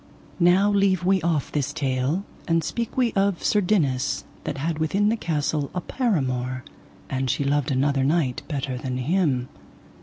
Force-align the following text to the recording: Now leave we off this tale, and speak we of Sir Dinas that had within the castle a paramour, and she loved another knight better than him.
Now 0.39 0.71
leave 0.71 1.03
we 1.05 1.21
off 1.21 1.51
this 1.51 1.71
tale, 1.71 2.25
and 2.47 2.63
speak 2.63 2.97
we 2.97 3.13
of 3.13 3.43
Sir 3.43 3.61
Dinas 3.61 4.23
that 4.45 4.57
had 4.57 4.79
within 4.79 5.09
the 5.09 5.15
castle 5.15 5.69
a 5.75 5.81
paramour, 5.81 6.63
and 7.07 7.29
she 7.29 7.43
loved 7.43 7.69
another 7.69 8.03
knight 8.03 8.41
better 8.47 8.79
than 8.79 8.97
him. 8.97 9.47